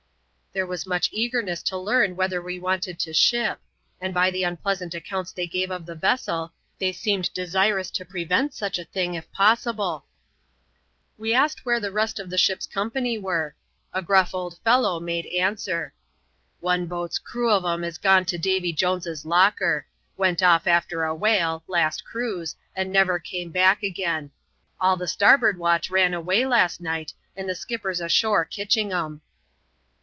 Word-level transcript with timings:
There 0.53 0.67
was 0.67 0.85
much 0.85 1.07
eagerness 1.13 1.63
to 1.63 1.77
learn 1.77 2.17
whether 2.17 2.41
we 2.41 2.59
Wanted 2.59 2.99
to" 2.99 3.13
ship;" 3.13 3.61
and 4.01 4.13
by 4.13 4.29
the 4.29 4.43
unpleasant 4.43 4.93
accounts 4.93 5.31
they 5.31 5.47
gave 5.47 5.71
of 5.71 5.85
the 5.85 5.95
vessel, 5.95 6.51
they 6.77 6.91
seemed 6.91 7.31
desirous 7.31 7.89
to 7.91 8.03
prevent 8.03 8.53
such 8.53 8.77
a 8.77 8.83
thingi 8.83 9.17
If 9.19 9.31
possible. 9.31 10.07
We 11.17 11.33
asked 11.33 11.65
where 11.65 11.79
the 11.79 11.93
rest 11.93 12.19
of 12.19 12.29
the 12.29 12.37
ship's 12.37 12.67
company 12.67 13.17
were; 13.17 13.55
a 13.93 14.01
gruff 14.01 14.35
old 14.35 14.57
fellow 14.57 14.99
made 14.99 15.25
answer, 15.27 15.93
OTifc\iQ«!C^ 16.61 17.23
crow 17.23 17.61
^Vm. 17.61 17.79
v& 17.79 17.87
^ne 18.09 18.25
to 18.25 18.37
Davy 18.37 18.73
Jones's 18.73 19.23
locker:— 19.23 19.85
^eii\. 20.19 20.23
c« 20.31 20.31
«S<«t 20.31 20.35
ti. 20.35 20.35
^YiCl^X^x. 20.35 20.35
^snfefc^ 20.35 20.35
CHAP, 20.35 20.35
ixxvi.] 20.35 20.35
VISIT 20.35 20.35
TO 20.35 20.35
THE 20.35 20.75
SHIP. 20.75 20.91
295 22.11 22.59
and 22.75 22.91
never 22.91 23.19
came 23.19 23.51
back 23.51 23.79
agin. 23.85 24.31
All 24.81 24.97
the 24.97 25.07
starboard 25.07 25.57
watch 25.57 25.89
ran 25.89 26.13
away 26.13 26.45
last 26.45 26.81
night, 26.81 27.13
and 27.37 27.47
the 27.47 27.55
skipper's 27.55 28.01
ashore 28.01 28.43
kitching 28.43 28.91
'em." 28.91 29.21